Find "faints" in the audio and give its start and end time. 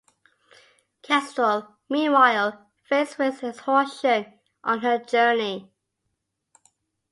2.89-3.19